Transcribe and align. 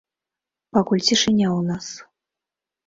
Пакуль 0.79 1.03
цішыня 1.07 1.47
ў 1.53 1.61
нас. 1.71 1.85